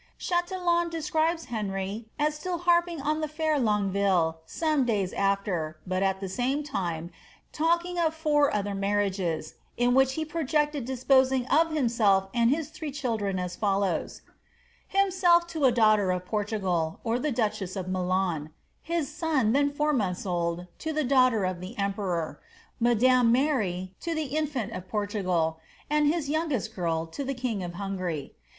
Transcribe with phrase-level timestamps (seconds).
[0.17, 6.19] '"Chatillon describes Henry as still harping on the fair Longueville some days after, but, at
[6.19, 7.11] the same time,
[7.51, 12.91] talking of four other marriages, in Tbich he projected disposing of himself and his three
[12.91, 14.29] children as fol* lows:^
[14.99, 18.49] Himself to a daughter of Portugal, or the duchess of Milan;
[18.89, 22.39] Lis son, then four months old, to the daughter of the emperor;
[22.79, 25.59] madame Mary, to the infant of Portugal;
[25.91, 28.31] and his youngest girl, to the king of fluDgarv.